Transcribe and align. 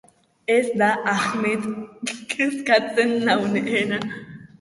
Ez 0.53 0.61
da 0.81 0.87
Ahmet 1.11 1.67
kezkatzen 2.31 3.13
nauena. 3.29 4.01